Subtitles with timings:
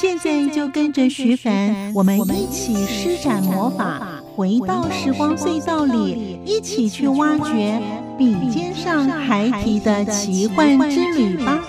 [0.00, 7.78] 现在就跟着徐凡，我们一起施展魔法，回到时光隧道里，一起去挖掘
[8.16, 11.62] 笔尖上孩提的奇幻之旅吧！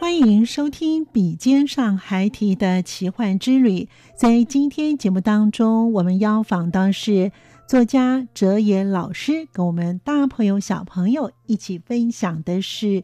[0.00, 3.82] 欢迎收听《笔尖上孩提的奇幻之旅》。
[4.16, 7.30] 在今天节目当中，我们邀访到是。
[7.66, 13.02] 作家哲野老师跟我们大朋友、小朋友一起分享的是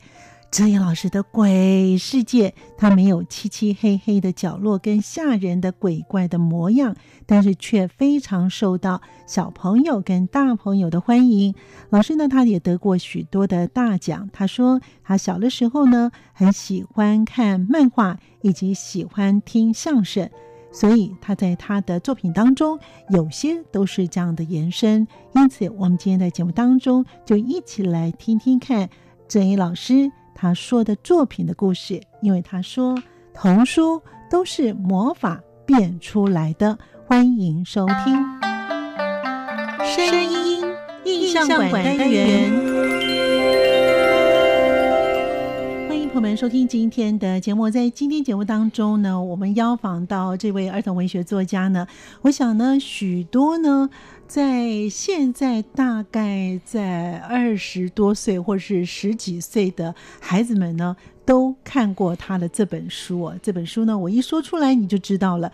[0.53, 2.55] 哲野老师的鬼世界。
[2.79, 6.95] 他没有漆漆黑黑的角落跟吓人的鬼怪的模样，
[7.27, 11.57] 但是却非常受到小朋友跟大朋友的欢迎。
[11.91, 14.31] 老师呢，他也得过许多的大奖。
[14.33, 20.31] 他说，他小的时候呢，很喜欢看漫画，以及喜欢听相声。
[20.73, 22.79] 所以他在他的作品当中，
[23.11, 25.07] 有些都是这样的延伸。
[25.35, 28.89] 因此，我们今天的节目当中，就一起来听听看
[29.29, 32.01] 郑一老师他说的作品的故事。
[32.23, 32.97] 因为他说，
[33.35, 36.79] 童书都是魔法变出来的。
[37.07, 38.17] 欢迎收听
[39.85, 40.65] 声音
[41.05, 42.72] 印象馆单元。
[46.13, 47.71] 朋友们，收听今天的节目。
[47.71, 51.89] 在今天节目当中呢，我们邀访到这位儿童文学作家呢，
[52.21, 53.89] 我想呢，许多呢，
[54.27, 63.33] 在现在大概在二十多岁或是十几岁的孩子们呢，都看过他的这本书。
[63.43, 65.51] 这本书呢，我一说出来你就知道了。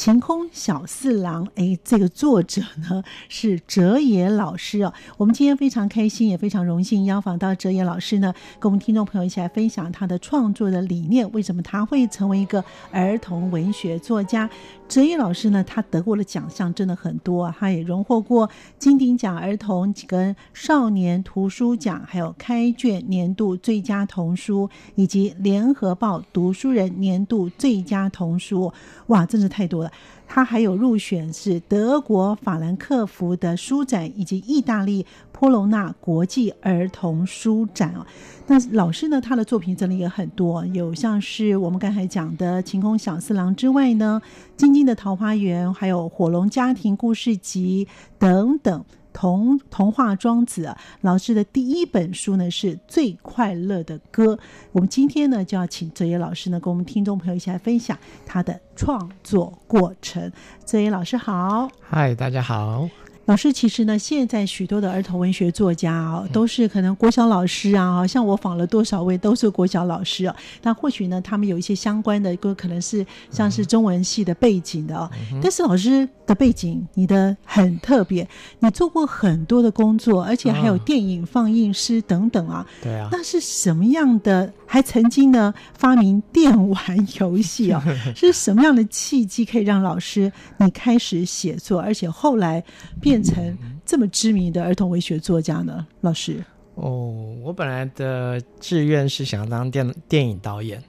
[0.00, 4.90] 晴空小四郎，哎，这个作者呢是哲野老师哦。
[5.18, 11.30] 我们今天非常开心，也非常荣幸邀访到哲野老师呢，跟我们听众朋友一起来分享他的创作的理念。
[11.32, 14.48] 为什么他会成为一个儿童文学作家？
[14.90, 28.72] 哲野老师呢，他得过的奖项真的很多，他也荣获过金鼎奖儿童跟少年图书奖，还有开卷年度最佳童书，以及联合报读书人年度最佳童书。
[29.06, 29.92] 哇，真是太多了。
[30.32, 38.06] 他还有入选是德国法兰克福的书展，以及意大利波隆纳国际儿童书展哦。
[38.46, 44.22] 那老师呢，他的作品真的也很多，有像是我们刚才讲的《晴空小四郎》之外呢，
[44.56, 48.84] 《晶晶的桃花源》，还有《火龙家庭故事集》等等。
[49.12, 54.38] 童童话庄子老师的第一本书呢是最快乐的歌。
[54.72, 60.30] 我们今天呢就要请泽野老师呢跟我们听众朋友一起来分享他的创作过程。
[60.64, 62.88] 泽野老师好，嗨，大家好。
[63.30, 70.34] 老师，其实呢，现在许多的儿童文学作家啊，都是可能国小老师啊，像我访了多少位都是国小老师啊。
[70.64, 75.08] 那或许呢，他们有一些相关的，可能是像是中文系的背景的哦。
[75.40, 82.66] 但是老师的背景，你的很特别，你做过很多的工作，而且还有电影放映师等等啊。
[82.82, 83.10] 对啊。
[83.12, 84.52] 那是什么样的？
[84.66, 87.84] 还曾经呢发明电玩游戏啊？
[88.14, 92.64] 是什么样的契机可以让老师你开始写作，而且后来
[93.00, 93.19] 变？
[93.22, 96.42] 成这么知名的儿童文学作家呢，老师？
[96.74, 100.82] 哦，我本来的志愿是想当电电影导演，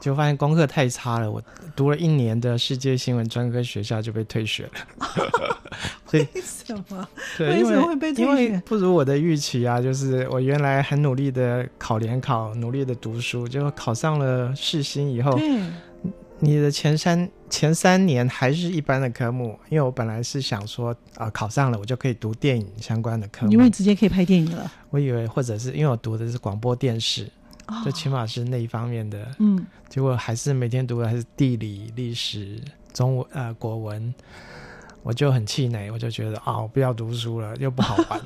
[0.00, 1.30] 就发现功课太差了。
[1.30, 1.42] 我
[1.74, 4.70] 读了一年的世界新闻专科学校就被退学了。
[6.12, 7.08] 为什么？
[7.38, 8.30] 对，为什么会被退学？
[8.30, 9.80] 因为不如我的预期啊！
[9.80, 15.38] 就是我原来很努力的考联考，努力的读书，就考上了世新以后。
[16.38, 24.70] 你的前三前三年还是一般的科目，因为我本来是想说，啊，考上了我就可以读电影相关的科目，因为直接可以拍电影了。
[24.90, 27.30] 我以为或者是因为我读的是广播电视，
[27.84, 29.28] 就起码是那一方面的。
[29.38, 32.60] 嗯，结果还是每天读的还是地理、历史、
[32.92, 34.12] 中文、呃国文，
[35.02, 38.20] 我就很气馁，我就觉得啊，我不要读书了，又不好玩，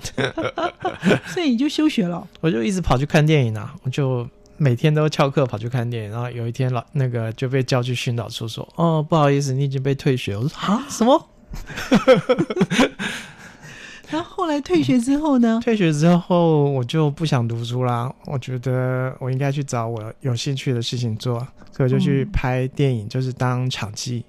[1.28, 2.26] 所以你就休学了。
[2.40, 4.28] 我就一直跑去看电影啊，我就。
[4.62, 11.27] 每天都翘课跑去看电影，然后有一天老那个就被叫去训导处说：“哦，不好意思，你已经被退学。”我说：“啊，什么？”
[14.11, 15.59] 然后后来退学之后呢？
[15.65, 21.39] 退学之后我就不想读书啦，我觉得我应该去找我有兴趣的事情做，
[21.73, 24.27] 所以我就去拍电影，就是当场记。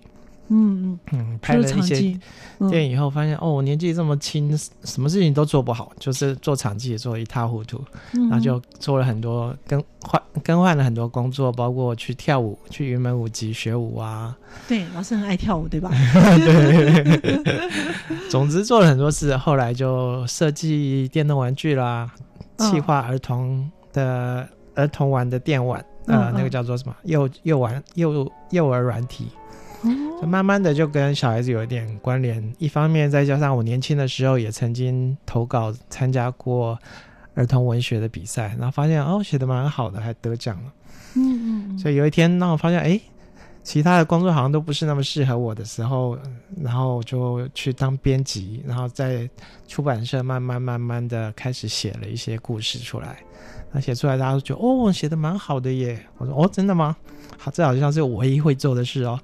[0.54, 1.96] 嗯嗯嗯，拍了一些
[2.70, 7.82] 电影以后，发现哦，我年纪这么轻，什么事情都做不好，就是做场记也做的一塌糊涂，
[8.12, 14.38] 然后就做了很多更换更换了很多工作，包括去跳舞，去云门舞集学舞啊。
[14.68, 15.90] 对，老师很爱跳舞，对吧？
[16.44, 17.72] 对。
[18.30, 22.10] 总之做了很多事，后来就设计电动玩具啦，
[22.58, 29.28] 企划儿童的儿童玩的电玩，呃，那个叫做什么幼幼玩幼幼儿软体。
[30.22, 36.78] 就慢慢的就跟小孩子有一点关联，一方面再加上我年轻的时候也曾经投稿参加过
[37.34, 40.74] 儿童文学的比赛，然后发现哦写的蛮好的，还得奖了。
[41.16, 41.80] 嗯嗯。
[41.80, 43.00] 所以有一天让我发现，哎，
[43.64, 46.18] 其他的工作好像都不是那么适合我的时候，
[46.62, 49.30] 然后我就去当编辑，然后在
[49.68, 53.18] 出版社慢慢慢慢的开始写了一些故事出来。
[53.74, 56.06] 那写出来大家都觉得哦写的蛮好的耶。
[56.18, 56.96] 我说哦真的吗？
[57.38, 59.18] 好，这好像是我唯一会做的事哦。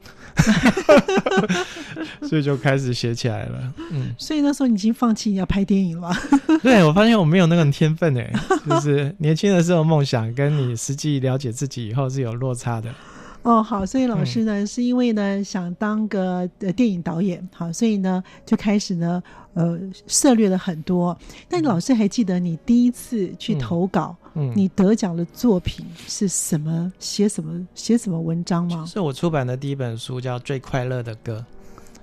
[2.24, 6.12] 所以就开始写起来了，嗯，所以那时候你已经放弃要拍电影了。
[6.64, 8.32] 对，我发现我没有那种天分哎，
[8.70, 12.90] 就是年轻的时候梦想跟你实际了解自己以后是有落差的。
[13.48, 16.46] 哦，好，所以老师呢是因为呢想当个
[16.76, 19.24] 电影导演，好，所以呢就开始呢
[19.54, 21.18] 呃涉略了很多。
[21.48, 26.92] 但老师还记得你第一次去投稿，嗯，你得奖的作品是什么？
[27.00, 27.66] 写什么？
[27.74, 28.86] 写什么文章吗？
[28.86, 31.46] 是我出版的第一本书，叫《最快乐的歌》。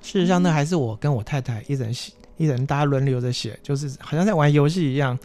[0.07, 5.19] 事实上，那还是我跟我太太一人写，一人大家轮流着写，就是好像在玩游戏一样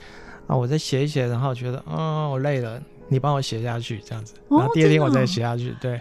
[0.48, 0.58] 啊。
[0.58, 2.82] 我在写一写，然后觉得嗯，我累了。
[3.10, 6.00] 你帮我写下去，这样子，然后第二天我再写下去，对，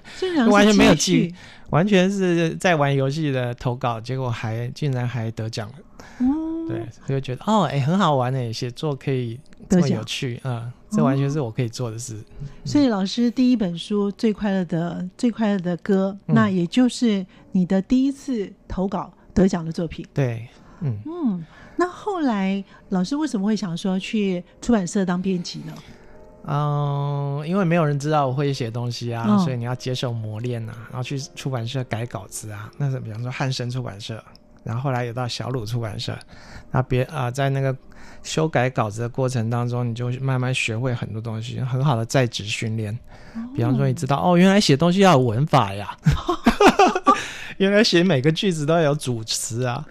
[0.50, 1.34] 完全没有记，
[1.70, 5.75] 完全是在玩游戏的投稿，结果还竟然还得奖了，
[6.69, 12.16] 对，就觉得哦，哎，很好玩哎，写作可以这么有趣啊，这完全是我可以做的事。
[12.64, 20.06] 所以老师第一本书《最快乐的最快乐的歌》，那也就是你的第一次投稿得奖的作品。
[20.12, 20.46] 对，
[20.81, 21.44] 嗯嗯，
[21.76, 25.72] 那后来老师为什么会想说去出版社当编辑呢？
[26.46, 32.70] 嗯，因为没有人知道我会写东西啊，所以你要接受磨练啊，然后去出版社改稿子啊。
[32.79, 34.23] 那是比方说汉生出版社，
[34.64, 36.19] 然后后来有到小鲁出版社，
[36.70, 37.76] 那别啊，在那个
[38.23, 42.99] 修改稿子的过程当中，你就慢慢学会很多东西，很好的在职训练。
[43.55, 45.96] 比方说，你知道哦，原来写东西要有文法呀，
[47.58, 49.84] 原来写每个句子都要有主词啊。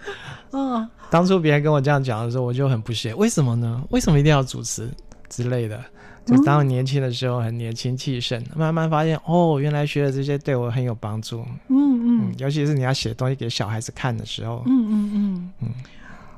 [0.51, 3.83] 嗯，当初别人跟我这样讲的时候，我就很不屑，为什么呢？
[3.89, 4.89] 为什么一定要主词
[5.29, 5.79] 之类的？
[6.27, 11.45] 就当年轻的时候很年轻气盛，慢慢发现哦，原来学的这些对我很有帮助。
[11.69, 14.61] 嗯嗯，尤其是你要写东西给小孩子看的时候。
[14.65, 15.69] 嗯嗯嗯嗯。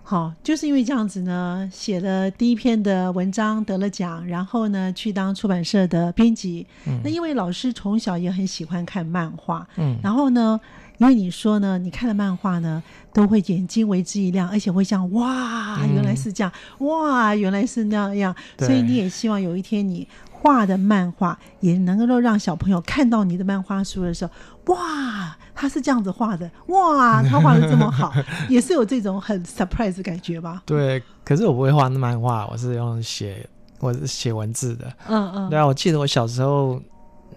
[0.03, 6.65] 好，就是因为这样子呢，写了第一篇的文章得了奖，然后呢去当出版社的编辑。
[6.87, 6.99] 嗯。
[7.03, 9.67] 那因为老师从小也很喜欢看漫画。
[9.77, 9.97] 嗯。
[10.03, 10.59] 然后呢？
[10.99, 28.13] 因为你说呢，你看的漫画呢，都会眼睛为之一亮，而且会像哇，原来是这样，哇，原来是那样，所以你也希望有一天你画的漫画也能够让小朋友看到你的漫画书的时候，哇，他是这样子画的，哇，他画的这么好，
[28.49, 30.61] 也是有这种很 surprise 的感觉吧？
[30.65, 33.47] 对，可是我不会画漫画，我是用写，
[33.79, 34.91] 我是写文字的。
[35.07, 35.49] 嗯嗯。
[35.49, 36.77] 对啊，我记得我小时候，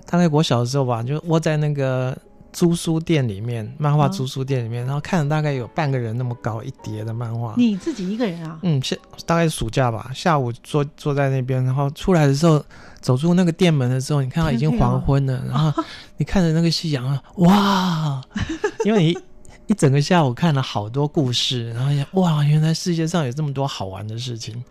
[0.04, 2.18] 大概我小的时候吧，就窝在那个。
[2.52, 7.54] 租书店里面，漫画租书店里面，然后看了大概有半个人那么高一叠的漫画。
[7.56, 8.58] 你自己一个人啊？
[8.62, 8.94] 嗯，下
[9.24, 12.62] 大概暑假吧，下午坐坐在那边，然后出来的时候，
[13.00, 15.82] 走出那个店门的时候，你看到已经黄昏了，然后
[16.18, 18.22] 你看着那个夕阳啊，哇！
[18.84, 19.18] 因为你
[19.68, 24.62] 一整个下午看了好多故事，然后想哇，原来世界上有这么多好玩的事情，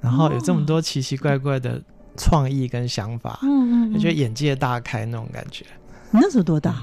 [0.00, 1.82] 然后有这么多奇奇怪怪的
[2.16, 5.64] 创意跟想法，嗯嗯，就觉得眼界大开那种感觉。
[6.12, 6.80] 你那时候多大？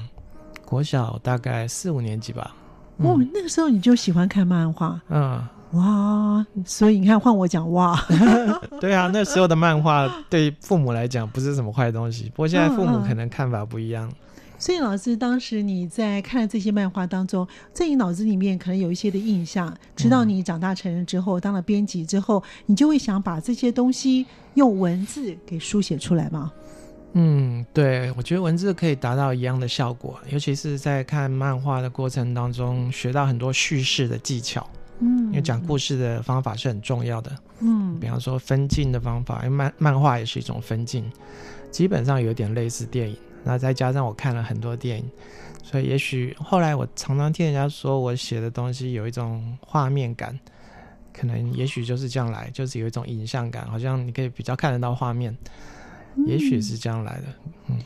[0.72, 2.56] 国小大概四五年级吧。
[2.96, 4.98] 哦，那个时候你就喜欢看漫画。
[5.10, 5.38] 嗯，
[5.72, 8.02] 哇，所以你看，换我讲哇。
[8.80, 14.10] 对啊，那时候的漫画对父母来讲不是什么坏东西，不过现在父母可能看法不一样。
[14.58, 24.24] 所以老师，当时你在看这些漫画当中，在你脑子里面可能有一些的印象，直到你长大成人之后，当了编辑之后，你就会想把这些东西
[24.54, 26.50] 用文字给书写出来吗？
[27.14, 34.66] 嗯，对，我觉得文字可以达到一样的效果，尤其是在看漫画的过程当中，学到很多叙事的技巧。
[35.00, 37.32] 嗯，因为讲故事的方法是很重要的。
[37.60, 41.04] 嗯，比方说分镜的方法，因为漫漫画也是一种分镜，
[41.70, 43.16] 基本上有点类似电影。
[43.44, 45.10] 那再加上我看了很多电影，
[45.64, 50.38] 所以也许后来我常常听人家说我写的东西有一种画面感，
[51.12, 55.36] 可能也许就是这样来，就是有一种影像感，好像你可以比较看得到画面，
[56.26, 57.24] 也许是这样来的。
[57.68, 57.76] 嗯，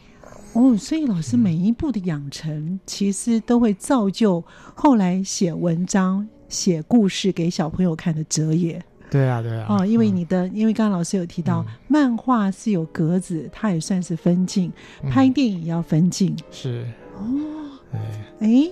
[0.52, 4.42] 哦，所以老师每一步的养成，其实都会造就
[4.74, 8.82] 后来写文章、写故事给小朋友看的哲也。
[9.10, 9.66] 对啊，对啊。
[9.68, 14.72] 哦，因为你的，因为刚刚老师有提到，漫画是有格子，它也算是分镜，
[15.10, 16.36] 拍电影要分镜。
[16.50, 16.86] 是。
[17.16, 17.65] 哦。
[18.40, 18.68] 哎，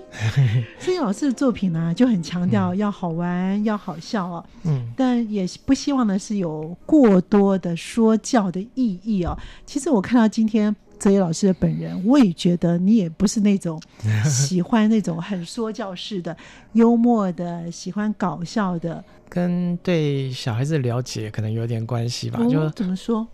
[0.79, 4.45] 所以 老师的作品呢，就很强调要好玩、要好笑哦。
[4.65, 9.37] 嗯，但也不希望呢是有过多的说教的意义哦。
[9.65, 13.81] 其实我看到今天泽野老师的本人，我也觉得你也不是那种
[14.29, 16.37] 喜欢那种很说教式的、
[16.75, 19.03] 幽默的、喜欢搞笑的。
[19.31, 22.39] 跟对小孩子了解可能有点关系吧。
[22.51, 23.27] 就怎么说？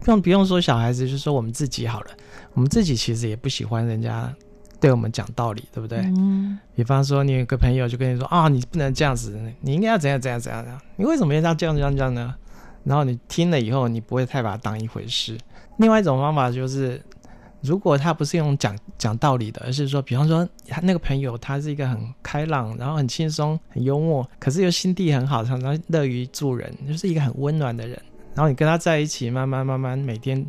[0.00, 2.06] 不用不用说小孩子，就说我们自己好了。
[2.54, 4.32] 我们自己其实也不喜欢人家。
[4.82, 6.00] 对我们讲道理，对不对？
[6.00, 6.58] 嗯。
[6.74, 10.80] 比方说，你有个朋友就跟你说啊，你不能这样子，你应该要怎样怎样怎样怎样。
[10.96, 12.34] 你为什么要这样这样这样呢？
[12.82, 15.38] 然后你听了以后，你不会太把它当一回事。
[15.76, 17.00] 另外一种方法就是，
[17.60, 27.96] 如果他不是用讲讲道理的，而是说，比方说，他那个朋友他是一个很开朗，然后很轻松、很幽默，可是又心地很好，常常乐于助人，就是一个很温暖的人。
[28.34, 30.44] 然后你跟他在一起，慢慢慢慢，每天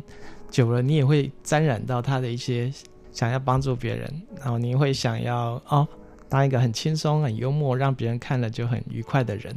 [0.50, 2.72] 久了，你也会沾染到他的一些。
[3.14, 5.88] 想要帮助别人，然后你会想要哦，
[6.28, 9.54] 当一个很轻松、很幽默，让别人看了就很愉快的人，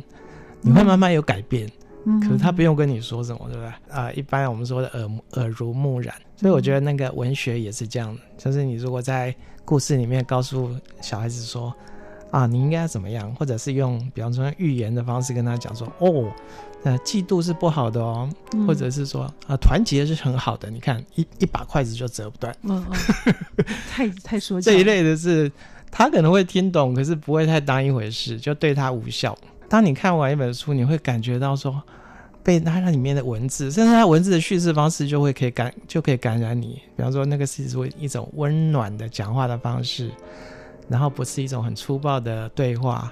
[0.61, 1.69] 你会慢慢有改变。
[2.05, 3.93] 嗯，可是他不用跟你说什么，对不对？
[3.93, 9.35] 啊，一般我们说的耳耳濡目染，所以我觉得那个文学也是这样的，就是你如果在
[9.65, 11.73] 故事里面告诉小孩子说
[12.31, 16.31] 啊，你应该怎么样，或者是用比方说寓言的方式跟他讲说哦。
[16.83, 18.29] 呃，嫉妒是不好的哦，
[18.65, 20.69] 或者是说啊，团结是很好的。
[20.69, 22.55] 你看，一一把筷子就折不断。
[23.89, 25.51] 太太说这一类的是，
[25.91, 29.37] 他可能会听懂，可是不会太当一回事，就对他无效。
[29.67, 31.81] 当你看完一本书，你会感觉到说，
[32.41, 36.81] 被它里面的文字，甚至它文字的叙事方式，就会可以感就可以感染你。
[36.95, 40.09] 比方说，那个是说一种温暖的讲话的方式，
[40.87, 43.11] 然后不是一种很粗暴的对话。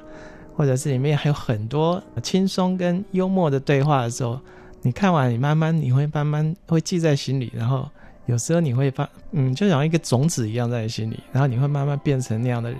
[0.56, 4.40] 或者是里面还有很多轻松跟幽默的对话的时候，
[4.82, 7.88] 你看完，你慢慢你会慢慢会记在心里，然后
[8.26, 12.80] 有时候你会发，嗯，就像一个种子一样在心里，然后你会慢慢变成那样的人。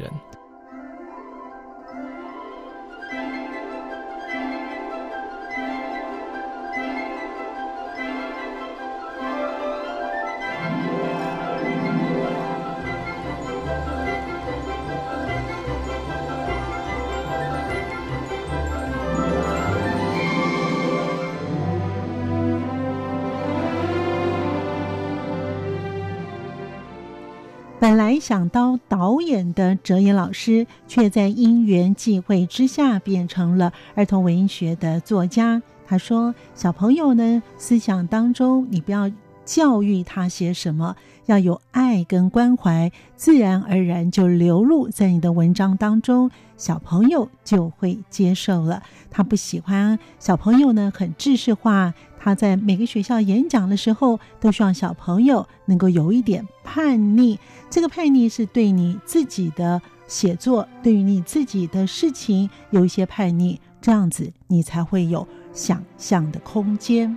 [28.26, 35.62] 想当导演的哲野老师，却在因缘际会之下变成了儿童文学的作家。
[35.86, 39.12] 他说：“小朋友呢，思想当中你不要
[39.46, 40.96] 教育他些什么，
[41.28, 48.82] 要有爱跟关怀，自然而然就流露在你的文章当中，小朋友就会接受了。
[49.12, 51.94] 他不喜欢小朋友呢，很知识化。”
[52.26, 57.40] 他在每个学校演讲的时候，都希望小朋友能够有一点叛逆。
[57.70, 67.16] 这个叛逆是对你自己的写作，对于你自己的事情有一些叛逆，这样子你才会有想象的空间。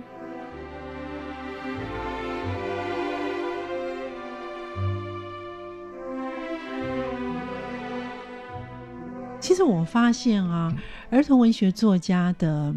[9.39, 10.71] 其实我发现啊，
[11.09, 12.75] 儿童文学作家的。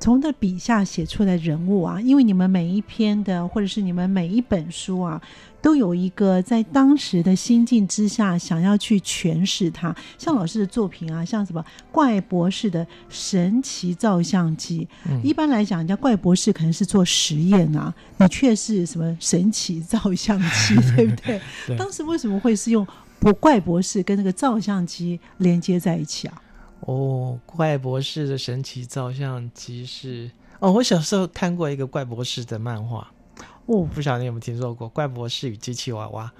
[0.00, 5.20] 从他笔下写出来的人物啊，因为你们每一篇的，或者是你们每一本书啊，
[5.60, 9.94] 都有一个在当时的心境之下想要去诠释它。
[10.16, 14.86] 像老师的作品啊，像什么怪博士的神奇照相机，
[15.22, 21.40] 一般来讲，人家怪博士可能是做实验啊，你却是什么神奇照相机， 对不对？
[21.76, 22.86] 当时为什么会是用
[23.18, 26.42] 不怪博士跟那个照相机连接在一起啊？
[26.80, 30.30] 哦，怪博士的神奇照相机是
[30.60, 33.10] 哦，我小时候看过一个怪博士的漫画，
[33.66, 36.32] 哦，不晓得你有没有听说过《怪博士与机器娃娃》，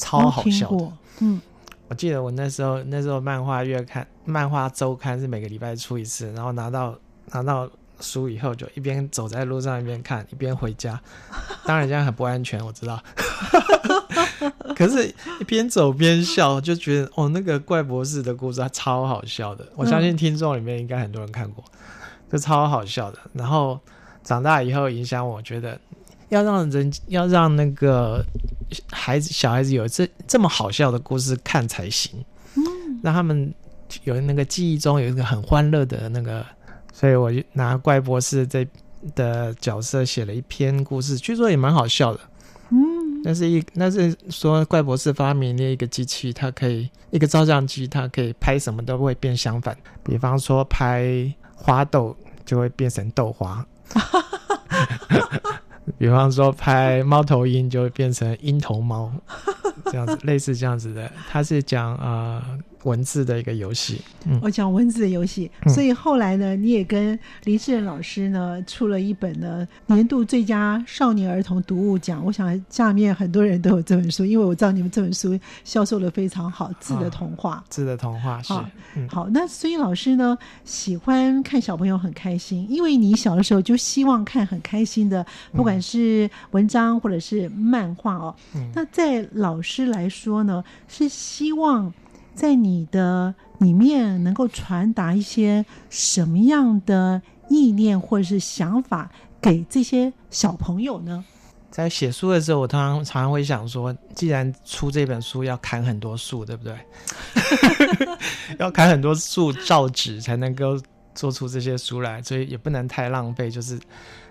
[0.00, 0.92] 超好笑的。
[1.20, 1.40] 嗯，
[1.88, 7.70] 我记得我那时候那时候漫画月刊、漫画周刊是每个礼拜出一次，然后拿到拿到
[8.02, 11.00] 书以后，就一边走在路上一边看，一边回家。
[11.64, 13.02] 当然这样很不安全，我知道。
[14.76, 15.06] 可是，
[15.40, 19.66] 一边走边笑，就觉得哦，那个怪博士的故事超好笑的。
[19.76, 21.62] 我相信听众里面应该很多人看过，
[22.30, 23.18] 就超好笑的。
[23.32, 23.78] 然后
[24.24, 25.78] 长大以后影响我，觉得
[26.30, 28.24] 要让人要让那个
[28.90, 32.24] 孩子小孩子有这这么好笑的故事看才行。
[32.56, 32.62] 嗯，
[33.02, 33.54] 让他们
[34.04, 36.44] 有那个记忆中有一个很欢乐的那个
[36.92, 38.66] 所以我就拿怪博士这
[39.16, 42.20] 的角色写了一篇故事，据说也蛮好笑的。
[42.70, 53.66] 嗯，那是一那是说怪博士发明了一个机器，它可以一个照相机，它可以拍什么都会变相反，比方说拍花豆就会变成豆花。
[55.98, 59.12] 比方说拍猫头鹰就会变成鹰头猫，
[59.86, 62.42] 这样子类似这样子的，他是讲啊。
[62.84, 72.24] 文字的一个游戏，嗯我讲文字的游戏，所以后来呢，你也跟林志仁老师呢出了一本呢年度最佳少年儿童读物奖。
[72.24, 77.62] 我想下面很多人都有这本书，因为我知道你们这本书销售的非常好，《字的童话》。
[77.72, 78.52] 字的童话是
[79.08, 79.28] 好。
[79.30, 88.34] 那所以老师呢喜欢看小朋友很开心，因为你小的时候就希望看很开心的，不管是文章或者是漫画哦。
[88.74, 91.92] 那在老师来说呢，是希望。
[92.34, 99.10] 在你的里面能够传达一些什么样的意念或者是想法
[99.40, 101.24] 给这些小朋友呢？
[101.70, 106.76] 在写书的时候，我通常常常会想说，既然出这本书要砍很多树，对不对？
[108.58, 110.78] 要砍很多树造纸才能够
[111.14, 113.74] 做出这些书来，所以也不能太浪费，就是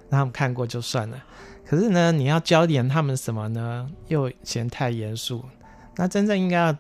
[0.10, 1.18] 让他们看过就算了。
[1.66, 3.90] 可是呢，你要教点他们什么呢？
[4.08, 5.44] 又嫌太严肃。
[5.96, 6.76] 那真正应该要。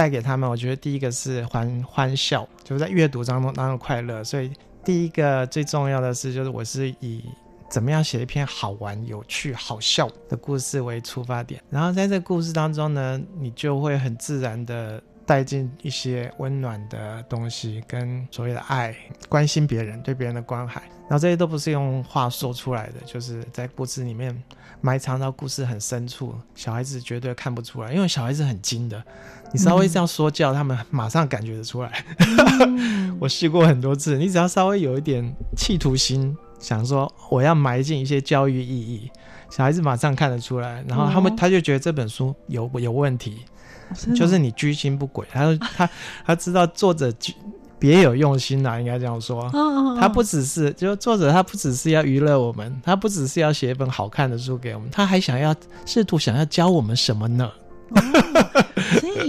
[0.00, 4.24] 带给他们，我觉得第一个是欢欢笑，就是在阅读当中当中快乐。
[4.24, 4.50] 所以
[4.82, 7.22] 第一个最重要的是，就是我是以
[7.70, 18.92] 怎么样写一篇好玩、有趣、好笑的故事为出发点，然后在这个故事当中呢，你就会很自然的带进一些温暖的东西，跟所谓的爱、
[19.28, 20.82] 关心别人、对别人的关怀。
[21.08, 24.36] 然后这些都不是用话说出来的，就是在故事里面
[24.80, 29.00] 埋藏到故事很深处，小孩子绝对看不出来，因为小孩子很精的。
[29.52, 32.04] 你稍微这样说教，他们马上感觉得出来。
[33.20, 39.08] 我试过很多次，你只要稍微有一点企图心，想说我要埋进一些教育意义，
[39.48, 40.84] 小孩子马上看得出来。
[40.88, 43.44] 然后他们他就觉得这本书有有问题，
[44.14, 45.26] 就是你居心不轨。
[45.32, 45.90] 他说他
[46.26, 47.12] 他知道作者
[47.78, 49.50] 别有用心啊，应该这样说。
[49.98, 55.54] 他不只是就作者，他不只是要娱乐我们，他不只是要写一本好看的书给我们，他还想要
[55.86, 57.50] 试图想要教我们什么呢？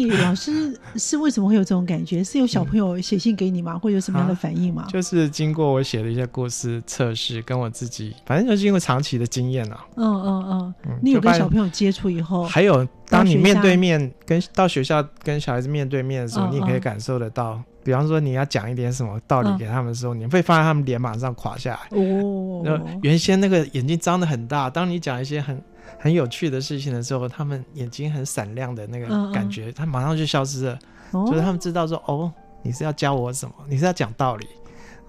[0.10, 2.24] 老师是为什么会有这种感觉？
[2.24, 3.78] 是有小朋友写信给你吗？
[3.78, 4.88] 会有什么样的反应吗？
[4.90, 9.86] 就是经过我写的一些故事测试，跟我自己，反正就是因为长期的经验啊。
[9.96, 17.62] 嗯嗯嗯，你有跟小朋友接触以后，还有当你面对面跟到学校跟小孩子面对面的时候，你也可以感受得到。
[17.84, 21.98] 比方说你要讲一点什么道理给他们的时候，你会发现他们脸马上垮下来。
[21.98, 25.62] 哦，原先那个眼睛张得很大，当你讲一些很。
[26.00, 30.80] 很有趣的事情的时候，他们眼睛很闪亮的那个感觉，他马上就消失了。
[31.12, 32.32] 就是他们知道说，哦，
[32.64, 33.54] 你是要教我什么？
[33.68, 34.48] 你是要讲道理。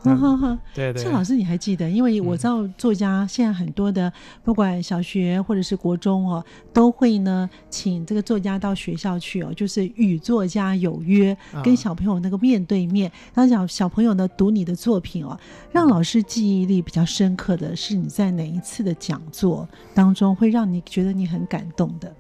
[0.75, 1.89] 对对，这老师，你还记得？
[1.89, 4.13] 因为我知道作家现在很多的，
[4.43, 15.39] 不管小学或者是国中哦，都会呢请这个作家到学校去哦，就是与作家有约，跟小朋友那个面对面，然后小小朋友呢读你的作品哦，
[15.71, 22.15] 让老师记忆力比较深刻的是你在哪一次的讲座当中会让你觉得你很感动的？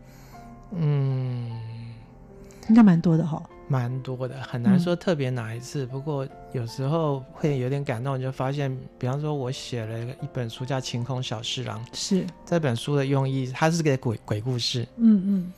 [0.79, 1.51] 嗯，
[2.69, 3.43] 应该蛮多的哈。
[3.69, 5.87] 蛮多的，很难说特别哪一次。
[5.87, 14.87] 不过有时候会有点感动，就发现，比方说，我写了一本书叫《晴空小侍郎》，是这本书的用意，它是个鬼鬼故事。
[14.97, 15.53] 嗯嗯。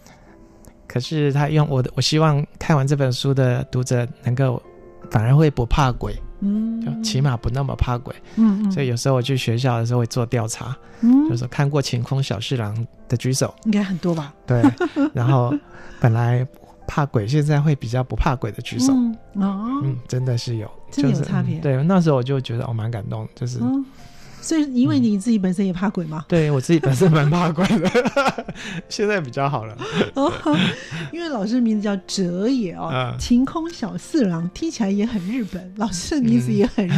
[0.87, 4.63] 可是他用我的，我希望看完这本书的读者能够
[5.11, 8.15] 反而会不怕鬼，嗯，就起码不那么怕鬼。
[8.37, 8.71] 嗯嗯。
[8.71, 12.77] 所以有时候我去学校的时候会做调查，嗯，就是看过《晴空小侍郎》
[13.09, 14.33] 的举手，应该很多吧？
[14.47, 14.63] 对。
[15.13, 15.53] 然后
[15.99, 16.47] 本来。
[16.87, 18.93] 怕鬼，现在会比较不怕鬼的举手。
[18.93, 21.59] 哦，嗯，真的是有，真的有差别。
[21.59, 23.61] 对，那时候我就觉得我蛮感动，就是。
[24.45, 26.23] 所以，因为你自己本身也怕鬼嘛？
[26.29, 28.45] 对我自己本身蛮怕鬼的，
[28.91, 29.75] 现在比较好了。
[30.15, 30.31] 哦，
[31.11, 36.93] 因为老师的名字叫哲野哦，晴空小四郎听起来也很日本，老师的名字也很日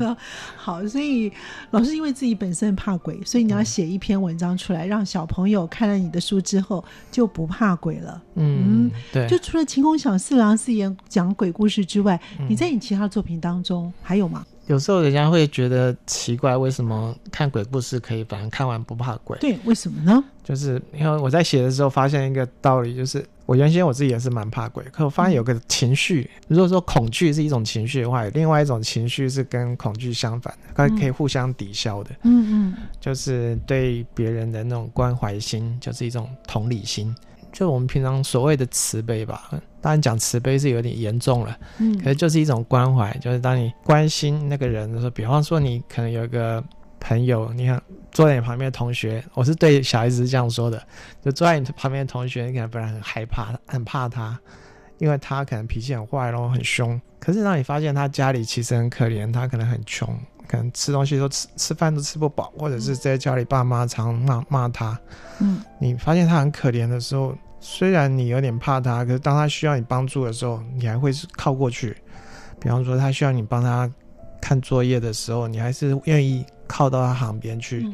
[0.00, 0.16] 本。
[0.58, 1.32] 好，所以
[1.70, 8.20] 老师因为自己本身怕鬼，所以你要写一篇文章出来，让小朋友看了你的书之后就不怕鬼了。
[8.34, 9.28] 嗯，对。
[9.28, 14.44] 就除了晴空小四郎是演讲鬼故事之外，你在你其他作品当中还有吗？
[14.70, 19.36] 有时候人家会觉得奇怪，为什么看鬼故事可以，反正看完不怕鬼？
[19.40, 20.22] 对，为什么呢？
[20.44, 32.10] 就是因为我在写的时候发现一个道理，就是我原先我自己也是蛮怕鬼，可我发现有个情绪，如果说恐惧是一种情绪的话，另外一种情绪是跟恐惧相反的，可可以互相抵消的。
[32.22, 37.12] 嗯嗯，就是对别人的那种关怀心，就是一种同理心。
[37.52, 39.50] 就我们平常所谓的慈悲吧。
[39.80, 46.62] 当然讲慈悲是有点严重了，嗯，可是就是一种关怀，就是当你关心那个人的时候，比方说你可能有一个
[47.00, 47.82] 朋友，你看
[48.12, 50.82] 坐在你旁边的同学，我是对小孩子是这样说的，
[51.24, 54.38] 就坐在你旁边的同学，你可能本来很害怕，很怕他，
[54.98, 57.00] 因为他可能脾气很坏，然后很凶。
[57.18, 60.14] 可是当你发现他家里其实很可怜，他可能很穷，
[60.50, 64.98] 可能吃东西都吃吃饭都吃不饱，或者是在家里爸妈常骂骂他，
[65.38, 67.32] 嗯，你发现他很可怜的时候。
[67.62, 71.94] 虽然你有点怕他，可是当他需要你帮助的时候，你还会是靠过去。
[72.58, 73.86] 比方说，他需要你帮他
[74.40, 77.86] 看作业的时候，你还是愿意靠到他旁边去。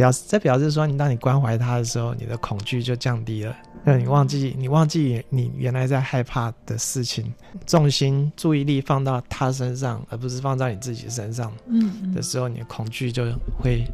[0.00, 3.54] 表示这表示说，你当你关怀他的时候，你的恐惧就降低了。
[3.84, 7.30] 那你忘记你忘记你原来在害怕的事情，
[7.66, 11.52] 重心注意力放到他身上，而不是放在你自己身上。
[11.66, 13.24] 嗯的时候，你的恐惧就
[13.62, 13.84] 会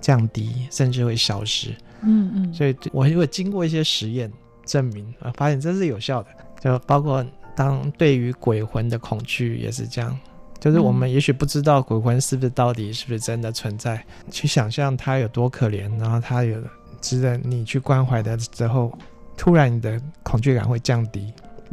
[0.00, 1.70] 降低，甚至会消失。
[2.02, 2.52] 嗯嗯。
[2.52, 4.28] 所以我因为经过一些实验。
[4.66, 7.22] 证明啊，发现这是有效的，就包括
[7.54, 10.18] 当对于鬼魂的恐惧也是这样，
[10.64, 16.58] 就是我们也许不知道鬼魂是不是到底是不是真的存在，去想象他有多可怜，然后他有
[17.02, 18.96] 值得你去关怀的时候，
[19.36, 21.30] 突然你的恐惧感会降低。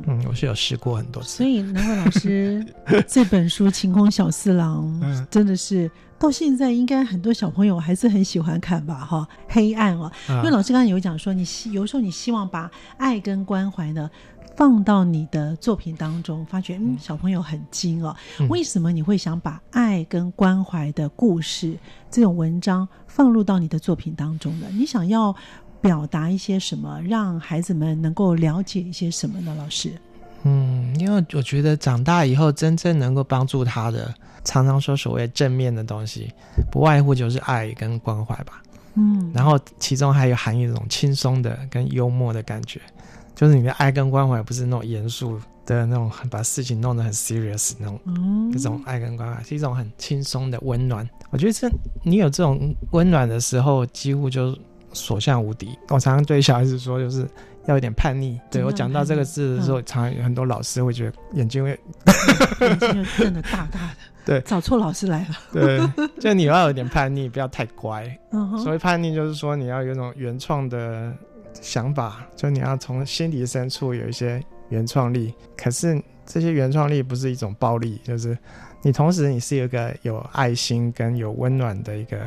[0.07, 1.37] 嗯，我是有试过很多次。
[1.37, 2.65] 所以南怀老师
[3.07, 4.83] 这本书《晴空小四郎》
[5.29, 5.89] 真的是。
[6.21, 14.07] 到现在应该很多小朋友还是很喜欢看吧，哈，黑暗哦，因为老师刚才有讲说，你希有时候你希望把爱跟关怀呢
[14.55, 18.15] 放到你的作品当中，发觉嗯小朋友很精哦，
[18.49, 21.77] 为什么你会想把爱跟关怀的故事
[22.09, 24.67] 这种文章放入到你的作品当中呢？
[24.71, 25.35] 你想要
[25.79, 29.55] 表达一些什么，让孩子们能够了解一些什么呢？
[29.57, 29.93] 老师，
[30.43, 34.13] 嗯，因为我觉得长大以后真正能够帮助他的。
[34.43, 36.33] 常常说所谓正面的东西，
[36.71, 38.59] 不外乎就是爱跟关怀吧。
[38.95, 42.81] 嗯，然后其中还有含一种轻松的跟幽默的感觉，
[43.41, 47.99] 就是你的爱跟关怀不是那种严肃的那种，把事情弄得很 serious 那种。
[48.05, 51.09] 嗯，这种爱跟关怀是一种很轻松的温暖。
[51.31, 51.67] 我觉得这
[52.03, 54.55] 你有这种温暖的时候，几乎就
[54.93, 55.75] 所向无敌。
[55.89, 57.27] 我常常对小孩子说，就是
[57.65, 58.39] 要有点叛逆。
[58.51, 61.71] 对我讲到这个字的时候，常常很多老师会觉得眼睛会
[62.61, 63.95] 眼睛就瞪得大大的。
[64.23, 65.35] 对，找错老师来了。
[65.51, 65.81] 对，
[66.19, 68.05] 就你要有点叛逆，不要太乖。
[68.33, 71.11] 嗯所谓叛逆，就是说你要有一种原创的
[71.53, 75.33] 想法，就你要从心底深处有一些原创力。
[75.57, 78.37] 可是这些原创力不是一种暴力，就是
[78.81, 82.17] 你同时你是一个有爱心跟有温暖的一个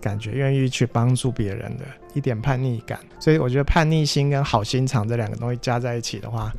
[0.00, 2.98] 感觉，愿意去帮助别人的一点叛逆感。
[3.20, 6.52] 所以我觉得叛逆心跟好心肠这两个东西加在一起的话，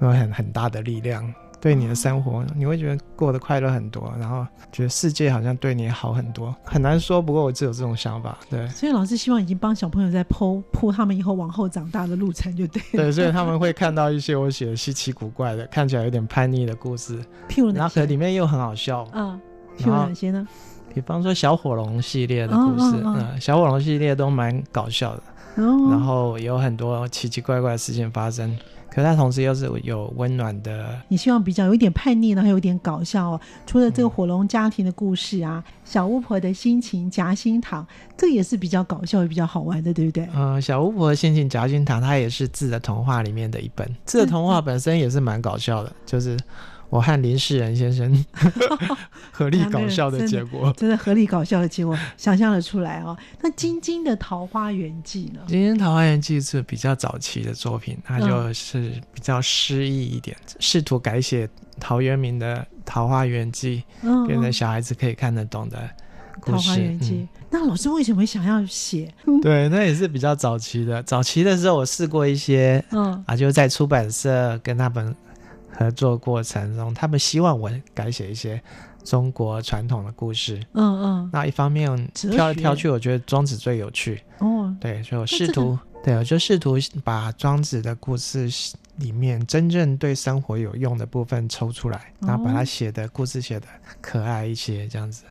[0.00, 1.32] 有很很大的力量。
[1.60, 7.20] 对你的生活，你会觉得过得快乐很多，然后觉得世界好像对你好很多，很难说。
[7.20, 8.66] 不过我只有这种想法，对。
[8.68, 12.80] 所以老师希望已经帮小朋友在铺铺他们以后往后长大的路程，就对。
[12.92, 17.18] 对，所以他们会看到一些我写的稀奇古怪的，看起来有点叛逆的故事，
[17.48, 19.06] 譬如然后里面又很好笑。
[19.12, 19.38] 嗯，
[19.78, 20.48] 譬如哪些呢？
[20.94, 25.22] 比方说小火龙系列的故事，嗯，小火龙系列都蛮搞笑的，
[25.56, 28.56] 然后有很多奇奇怪怪的事情发生。
[28.90, 30.98] 可它同时又是有温暖的。
[31.08, 33.40] 你希望比较有一点叛逆然后有点搞笑哦。
[33.66, 40.28] 除了这个火龙家庭的故事啊，小巫婆的心情夹心糖，这也是比较搞笑也比较好玩的，对不对？
[40.34, 43.88] 嗯，小巫婆的心情夹心糖，它也是字的童话里面的一本。
[44.04, 46.36] 字的童话本身也是蛮搞笑的，就是。
[46.90, 48.24] 我和林世仁先生
[49.30, 53.16] 合力搞笑的结果， 真的合力搞笑的结果，想象的出来哦。
[53.40, 55.40] 那晶晶的《桃花源记》呢？
[55.46, 61.48] 晶晶《桃花源记》是比较早期的作品，它就是比较诗意一点，试图改写
[61.78, 63.84] 陶渊明的《桃花源记》，
[64.26, 65.88] 变成小孩子可以看得懂的。
[66.44, 69.12] 桃花源记，那老师为什么想要写？
[69.42, 71.02] 对，那也是比较早期的。
[71.02, 75.14] 早期的时候，我试过一些，嗯啊，就在出版社跟他们。
[75.80, 78.62] 合作过程中，他们希望我改写一些
[79.02, 80.60] 中国传统的故事。
[80.74, 81.30] 嗯嗯。
[81.32, 84.22] 那一方面挑来挑去，我觉得庄子最有趣。
[84.40, 84.76] 哦。
[84.78, 88.46] 对，所以我试图，对我就试图把庄子的故事
[88.96, 93.66] 里面真正对生活有用的部分抽出来，然后把它写的故事写的
[94.02, 95.24] 可爱一些，这样子。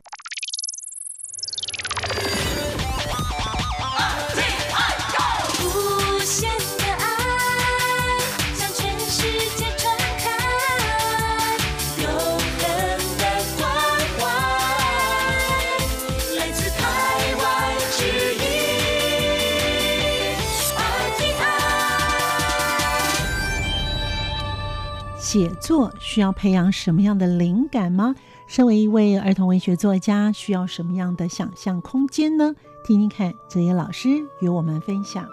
[25.31, 28.15] 写作需要培养什么样的灵感吗？
[28.47, 32.55] 身为一位儿童文学作家，需要什么样的想象空间呢？
[32.83, 34.09] 听听看，哲野老师
[34.41, 35.27] 与我们分享。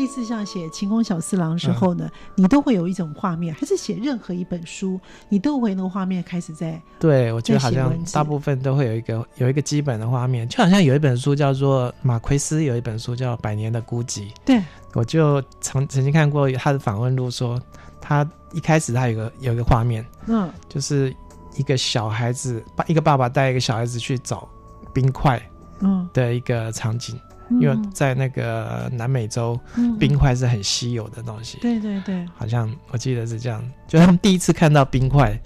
[0.00, 6.80] 类似像写《晴空小四郎》时候呢，你都会有一种画面，还是写任何一本书，你都会那个画面开始在。
[6.98, 14.20] 对，我觉得好像大部分都会有一个有一个基本的画面，就好像有一本书叫做马奎斯有一本书叫《百年的孤寂》。
[14.42, 14.62] 对，
[14.94, 17.60] 我就曾曾经看过他的访问录，说
[18.00, 21.14] 他一开始他有个有一个画面，嗯，就是
[21.58, 24.48] 一个小孩子，爸一个爸爸带一个小孩子去找
[24.94, 25.38] 冰块。
[25.82, 27.18] 嗯，的一个场景，
[27.58, 29.58] 因为在那个南美洲，
[29.98, 31.58] 冰块是很稀有的东西。
[31.60, 35.38] 对对对，好像我记得是这样，就他们第一次看到冰块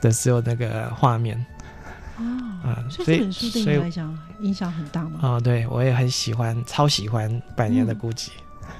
[0.00, 1.44] 的时候那个画面。
[2.18, 5.20] 啊，所以这本书对你来讲影响很大吗？
[5.22, 8.28] 啊，对我也很喜欢，超喜欢《百年的孤寂》，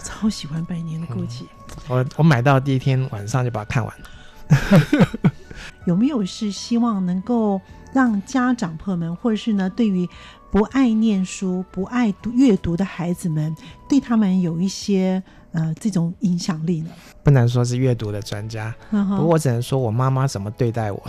[0.03, 1.43] 超喜欢《百年的孤寂》。
[1.89, 5.31] 我我买到第一天晚上就把它看完了。
[5.85, 7.61] 有没有是希望能够
[7.93, 10.09] 让家长朋友们，或者是呢，对于
[10.57, 13.55] 不爱念书、不爱读阅读的孩子们，
[13.87, 16.89] 对他们有一些呃这种影响力呢？
[17.23, 21.03] 不能说是阅读的专家，不过我只能说我妈妈怎么对待我。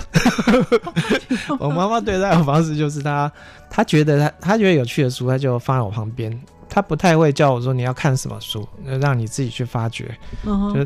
[1.59, 3.31] 我妈妈对待我方式就是她，
[3.69, 6.37] 她觉得她她觉得有趣的书，她就放在我旁边。
[6.67, 8.67] 她不太会叫我说你要看什么书，
[8.99, 10.85] 让你自己去发掘，就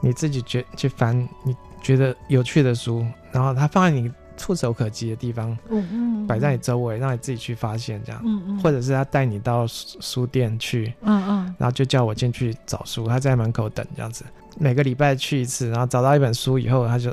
[0.00, 4.10] 你自己觉去翻你觉得有趣的书，然后她放在你。
[4.38, 14.24] 触手可及的地方，嗯嗯，摆在你周围，让你自己去发现，这样，嗯嗯，或者是他带你到书店去，嗯嗯，然后就叫我进去找书，他在门口等，这样子，
[14.56, 17.12] 每个礼拜去一次，然后找到一本书以后，他就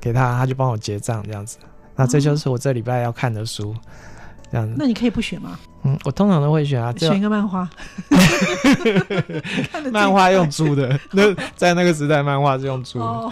[0.00, 1.58] 给他，他就帮我结账，这样子，
[1.96, 3.74] 那这就是我这礼拜要看的书，
[4.52, 4.74] 这样子。
[4.78, 5.58] 那你可以不选吗？
[5.84, 7.68] 嗯，我通常都会选啊，选一个漫画，
[9.92, 13.30] 漫画用租的，那在那个时代，漫画是用租的。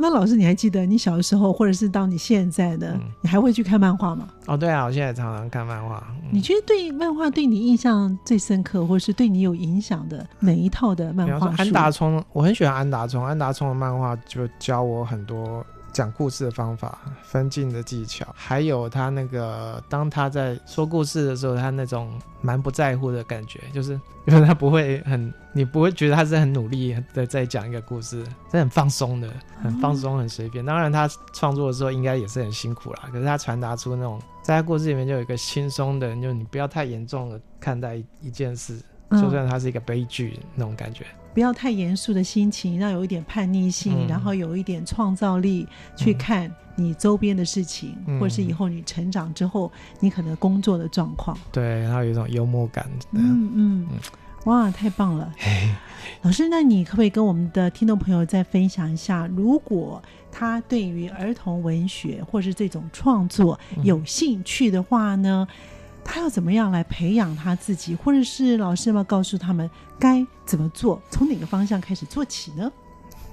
[0.00, 4.26] 那老师，你还记得你小的时候，或者是到你现在的，你还会去看漫画吗？
[4.46, 6.02] 哦，对啊，我现在常常看漫画。
[6.32, 11.54] 你觉得对漫画对你印象最深刻，或者是对你有影响的哪一套的漫画？
[11.58, 13.22] 安达充，我很喜欢安达充。
[13.22, 15.64] 安达充的漫画就教我很多。
[15.92, 23.92] 讲故事的方法、分镜的技巧，还有他那个当他在说故事的时候，他那种蛮不在乎的感觉，就是
[24.26, 29.28] 因为他不会很， 你不会觉得他是很努力的在讲一个故事，是很放松的，
[29.62, 30.64] 很放松、很随便。
[30.64, 41.04] 当然，他创作的时候应该也是很辛苦啦，可是他传达出那种在他故事里面就有一个轻松的，就你不要太严重的看待一件事，就算它是一个悲剧那种感觉。
[41.32, 45.66] 不要太严肃的心情，要有一点叛逆性，然后有一点创造力
[45.96, 51.36] 去看你周边的事情，或者是以后你成长之后你可能工作的状况。
[51.52, 52.88] 对，然后有一种幽默感。
[53.12, 53.86] 嗯嗯，
[54.44, 55.32] 哇，太棒了！
[56.22, 65.46] 老师，那你可不可以跟我们的听众朋友再分享一下，如果他对于儿童文学或是这种创作有兴趣的话呢？
[66.12, 72.72] 他要怎么样来培养他自己，或者是老师要告诉他们该怎么做，从哪个方向开始做起呢？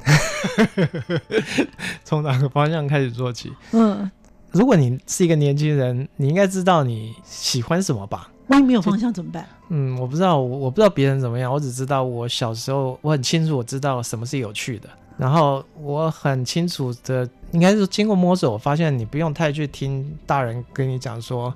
[2.05, 3.51] 从哪个方向开始做起？
[3.71, 4.09] 嗯，
[4.51, 8.29] 如果你是一个年轻人，你应该知道你喜欢什么吧？
[8.49, 9.43] 万一没有方向怎么办？
[9.69, 14.87] 嗯，我不知道，我我不知道别人怎么样，我只知道我小时候我很清楚，我知道什么是有趣的，
[15.17, 21.51] 然后我很清楚的，应该是经过摸索，我发现你不用太去听大人跟你讲说。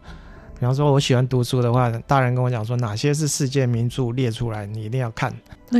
[0.62, 5.34] 比方说，我喜欢读书的话，大人跟我讲说哪些是世界名著列出来，你一定要看。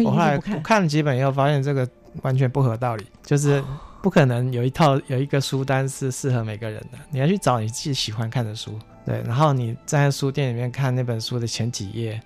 [0.04, 1.88] 我后来我看了几本以后，发现这个
[2.24, 3.64] 完全不合道理，就是
[4.02, 6.98] 不可能有一套有一个书单是适合每个人的。
[7.12, 8.74] 你要去找你自己喜欢看的书，
[9.06, 9.22] 对。
[9.22, 12.20] 然后你站在书店里面看那本书的前几页，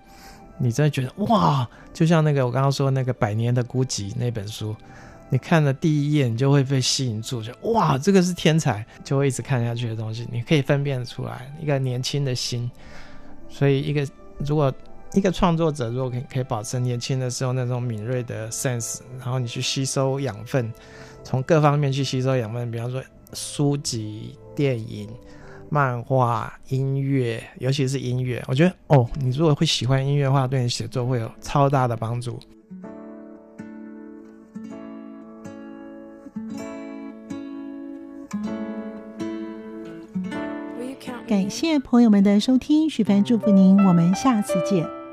[0.57, 4.73] 你真的觉得哇，就像那个我刚刚说那个《百年的孤寂》那本书。
[5.29, 10.27] 你看了第一页，你就会被吸引住，就哇，这个是天才，就会一直看下去的东西。
[10.31, 12.69] 你可以分辨出来一个年轻的心，
[13.49, 14.07] 所以一个
[14.37, 14.71] 如果
[15.13, 20.71] 一个创作者如果可以可以保持年轻的时候那种敏锐的 sense，然后你去吸收养分，
[21.23, 25.09] 从各方面去吸收养分，比方说书籍、电影、
[25.69, 32.39] 漫画、音乐，尤其是音乐，我觉得哦，你如果会喜欢音乐的话，对你写作会有超大的帮助。
[41.45, 45.04] 感谢朋友们的收听，许凡祝福您，我们下次见。